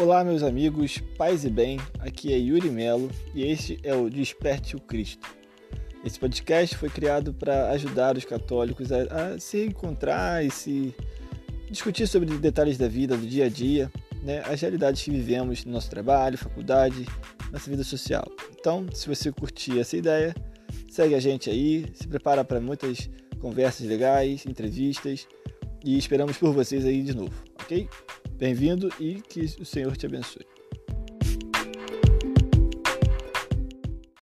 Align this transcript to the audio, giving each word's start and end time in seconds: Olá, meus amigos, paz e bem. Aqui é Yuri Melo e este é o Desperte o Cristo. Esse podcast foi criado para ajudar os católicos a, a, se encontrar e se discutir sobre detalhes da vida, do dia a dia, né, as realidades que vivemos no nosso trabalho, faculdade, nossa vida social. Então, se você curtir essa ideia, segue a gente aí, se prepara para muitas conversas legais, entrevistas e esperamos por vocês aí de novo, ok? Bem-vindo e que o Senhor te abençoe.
Olá, 0.00 0.22
meus 0.22 0.44
amigos, 0.44 1.02
paz 1.16 1.44
e 1.44 1.50
bem. 1.50 1.76
Aqui 1.98 2.32
é 2.32 2.38
Yuri 2.38 2.70
Melo 2.70 3.10
e 3.34 3.42
este 3.42 3.80
é 3.82 3.92
o 3.92 4.08
Desperte 4.08 4.76
o 4.76 4.80
Cristo. 4.80 5.26
Esse 6.04 6.20
podcast 6.20 6.76
foi 6.76 6.88
criado 6.88 7.34
para 7.34 7.70
ajudar 7.70 8.16
os 8.16 8.24
católicos 8.24 8.92
a, 8.92 9.02
a, 9.02 9.40
se 9.40 9.64
encontrar 9.64 10.44
e 10.44 10.52
se 10.52 10.94
discutir 11.68 12.06
sobre 12.06 12.38
detalhes 12.38 12.78
da 12.78 12.86
vida, 12.86 13.16
do 13.16 13.26
dia 13.26 13.46
a 13.46 13.48
dia, 13.48 13.90
né, 14.22 14.40
as 14.46 14.60
realidades 14.60 15.02
que 15.02 15.10
vivemos 15.10 15.64
no 15.64 15.72
nosso 15.72 15.90
trabalho, 15.90 16.38
faculdade, 16.38 17.04
nossa 17.50 17.68
vida 17.68 17.82
social. 17.82 18.24
Então, 18.56 18.86
se 18.94 19.08
você 19.08 19.32
curtir 19.32 19.80
essa 19.80 19.96
ideia, 19.96 20.32
segue 20.88 21.16
a 21.16 21.20
gente 21.20 21.50
aí, 21.50 21.86
se 21.92 22.06
prepara 22.06 22.44
para 22.44 22.60
muitas 22.60 23.10
conversas 23.40 23.84
legais, 23.84 24.46
entrevistas 24.46 25.26
e 25.84 25.98
esperamos 25.98 26.36
por 26.38 26.52
vocês 26.52 26.84
aí 26.84 27.02
de 27.02 27.16
novo, 27.16 27.34
ok? 27.60 27.88
Bem-vindo 28.38 28.88
e 29.00 29.20
que 29.20 29.40
o 29.60 29.64
Senhor 29.64 29.96
te 29.96 30.06
abençoe. 30.06 30.46